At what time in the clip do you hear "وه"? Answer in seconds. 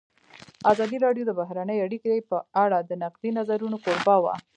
4.23-4.33